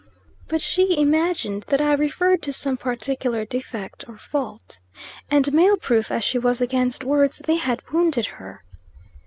But 0.47 0.61
she 0.63 0.99
imagined 0.99 1.65
that 1.67 1.79
I 1.79 1.93
referred 1.93 2.41
to 2.41 2.51
some 2.53 2.75
particular 2.75 3.45
defect 3.45 4.03
or 4.09 4.17
fault, 4.17 4.79
and 5.29 5.53
mail 5.53 5.77
proof 5.77 6.09
as 6.11 6.23
she 6.23 6.39
was 6.39 6.59
against 6.59 7.03
words, 7.03 7.37
they 7.45 7.57
had 7.57 7.87
wounded 7.91 8.25
her. 8.25 8.63